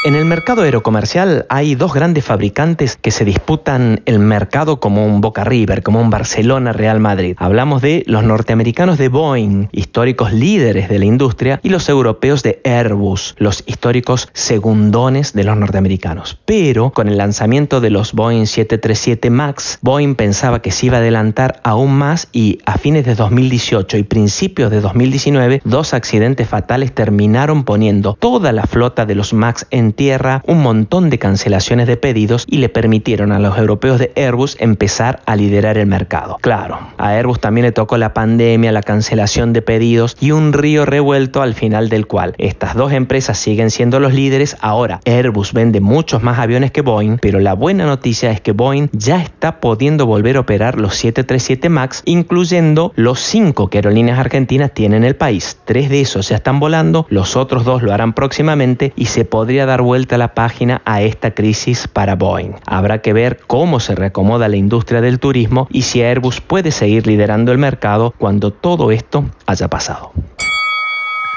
[0.00, 5.20] En el mercado aerocomercial hay dos grandes fabricantes que se disputan el mercado como un
[5.20, 7.34] Boca River, como un Barcelona Real Madrid.
[7.36, 12.60] Hablamos de los norteamericanos de Boeing, históricos líderes de la industria, y los europeos de
[12.64, 16.38] Airbus, los históricos segundones de los norteamericanos.
[16.44, 21.00] Pero con el lanzamiento de los Boeing 737 MAX, Boeing pensaba que se iba a
[21.00, 26.92] adelantar aún más y a fines de 2018 y principios de 2019, dos accidentes fatales
[26.92, 31.96] terminaron poniendo toda la flota de los MAX en tierra un montón de cancelaciones de
[31.96, 36.38] pedidos y le permitieron a los europeos de Airbus empezar a liderar el mercado.
[36.40, 40.84] Claro, a Airbus también le tocó la pandemia, la cancelación de pedidos y un río
[40.84, 44.56] revuelto al final del cual estas dos empresas siguen siendo los líderes.
[44.60, 48.88] Ahora, Airbus vende muchos más aviones que Boeing, pero la buena noticia es que Boeing
[48.92, 54.72] ya está pudiendo volver a operar los 737 MAX, incluyendo los cinco que aerolíneas argentinas
[54.72, 55.58] tienen en el país.
[55.64, 59.66] Tres de esos ya están volando, los otros dos lo harán próximamente y se podría
[59.66, 62.54] dar vuelta la página a esta crisis para Boeing.
[62.66, 67.06] Habrá que ver cómo se reacomoda la industria del turismo y si Airbus puede seguir
[67.06, 70.12] liderando el mercado cuando todo esto haya pasado.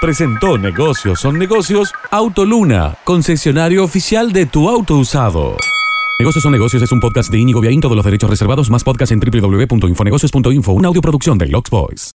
[0.02, 5.58] Presentó Negocios son negocios Autoluna, concesionario oficial de tu auto usado.
[6.22, 9.12] Negocios son negocios es un podcast de Inigo Viaín, todos los derechos reservados, más podcast
[9.12, 12.10] en www.infonegocios.info, una audioproducción de Lux Boys.